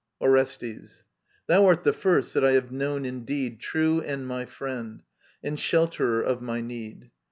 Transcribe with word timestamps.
Orestes. 0.19 1.03
Thou 1.45 1.67
art 1.67 1.83
the 1.83 1.93
first 1.93 2.33
that 2.33 2.43
I 2.43 2.53
have 2.53 2.71
known 2.71 3.05
in 3.05 3.23
deed 3.23 3.59
True 3.59 4.01
and 4.01 4.25
my 4.25 4.45
friend, 4.47 5.03
and 5.43 5.59
shelterer 5.59 6.23
of 6.23 6.41
my 6.41 6.59
need. 6.59 7.11